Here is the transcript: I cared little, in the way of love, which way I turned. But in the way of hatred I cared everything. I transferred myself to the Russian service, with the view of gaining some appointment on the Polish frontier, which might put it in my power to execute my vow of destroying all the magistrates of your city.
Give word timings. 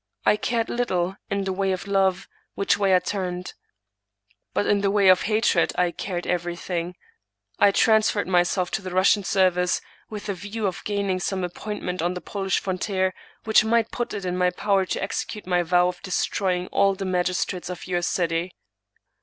I 0.25 0.35
cared 0.35 0.67
little, 0.67 1.15
in 1.29 1.43
the 1.43 1.53
way 1.53 1.71
of 1.71 1.85
love, 1.85 2.27
which 2.55 2.75
way 2.75 2.95
I 2.95 2.97
turned. 2.97 3.53
But 4.51 4.65
in 4.65 4.81
the 4.81 4.89
way 4.89 5.09
of 5.09 5.21
hatred 5.21 5.73
I 5.77 5.91
cared 5.91 6.25
everything. 6.25 6.95
I 7.59 7.69
transferred 7.69 8.27
myself 8.27 8.71
to 8.71 8.81
the 8.81 8.89
Russian 8.89 9.23
service, 9.23 9.79
with 10.09 10.25
the 10.25 10.33
view 10.33 10.65
of 10.65 10.83
gaining 10.85 11.19
some 11.19 11.43
appointment 11.43 12.01
on 12.01 12.15
the 12.15 12.19
Polish 12.21 12.57
frontier, 12.57 13.13
which 13.43 13.63
might 13.63 13.91
put 13.91 14.15
it 14.15 14.25
in 14.25 14.35
my 14.35 14.49
power 14.49 14.87
to 14.87 15.03
execute 15.03 15.45
my 15.45 15.61
vow 15.61 15.89
of 15.89 16.01
destroying 16.01 16.65
all 16.69 16.95
the 16.95 17.05
magistrates 17.05 17.69
of 17.69 17.85
your 17.85 18.01
city. 18.01 18.55